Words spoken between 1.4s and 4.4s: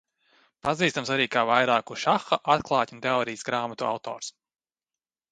vairāku šaha atklātņu teorijas grāmatu autors.